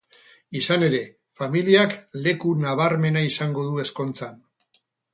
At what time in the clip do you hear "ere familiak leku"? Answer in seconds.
0.87-2.57